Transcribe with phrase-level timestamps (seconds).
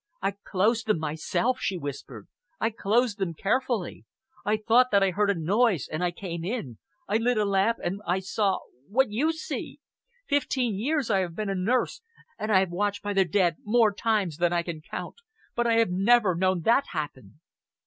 [0.19, 2.27] "I closed them myself," she whispered.
[2.59, 4.03] "I closed them carefully.
[4.43, 6.79] I thought that I heard a noise and I came in.
[7.07, 9.79] I lit a lamp and I saw what you can see!
[10.27, 12.01] Fifteen years I have been a nurse,
[12.39, 15.17] and I have watched by the dead more times than I can count.
[15.53, 17.39] But I have never known that happen!"